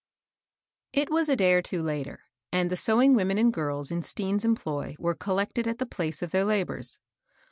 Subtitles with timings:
[0.93, 4.43] T was a day or two later, and the sewing* women and girls in Stean's
[4.43, 6.97] employ were collected at the place of their labors.